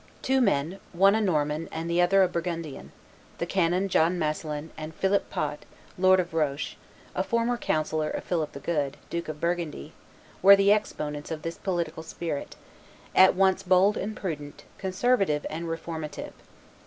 [0.23, 2.91] Two men, one a Norman and the other a Burgundian,
[3.37, 5.59] the canon John Masselin and Philip Pot,
[5.95, 6.75] lord of la Roche,
[7.13, 9.93] a former counsellor of Philip the Good, Duke of Burgundy,
[10.41, 12.55] were the exponents of this political spirit,
[13.13, 16.33] at once bold and prudent, conservative and reformative.